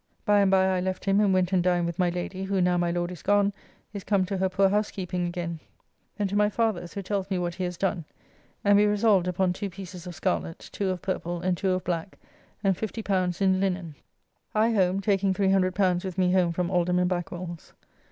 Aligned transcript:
By 0.25 0.39
and 0.39 0.49
by 0.49 0.65
I 0.65 0.79
left 0.79 1.05
him 1.05 1.19
and 1.19 1.31
went 1.31 1.53
and 1.53 1.61
dined 1.61 1.85
with 1.85 1.99
my 1.99 2.09
Lady, 2.09 2.45
who, 2.45 2.59
now 2.59 2.75
my 2.75 2.89
Lord 2.89 3.11
is 3.11 3.21
gone, 3.21 3.53
is 3.93 4.03
come 4.03 4.25
to 4.25 4.37
her 4.39 4.49
poor 4.49 4.67
housekeeping 4.69 5.27
again. 5.27 5.59
Then 6.17 6.27
to 6.29 6.35
my 6.35 6.49
father's, 6.49 6.95
who 6.95 7.03
tells 7.03 7.29
me 7.29 7.37
what 7.37 7.53
he 7.53 7.65
has 7.65 7.77
done, 7.77 8.05
and 8.63 8.79
we 8.79 8.85
resolved 8.85 9.27
upon 9.27 9.53
two 9.53 9.69
pieces 9.69 10.07
of 10.07 10.15
scarlet, 10.15 10.57
two 10.71 10.89
of 10.89 11.03
purple, 11.03 11.41
and 11.41 11.55
two 11.55 11.69
of 11.69 11.83
black, 11.83 12.17
and 12.63 12.75
L50 12.75 13.39
in 13.41 13.59
linen. 13.59 13.93
I 14.55 14.71
home, 14.71 15.01
taking 15.01 15.35
L300 15.35 16.03
with 16.03 16.17
me 16.17 16.31
home 16.31 16.51
from 16.51 16.71
Alderman 16.71 17.07
Backwell's. 17.07 17.73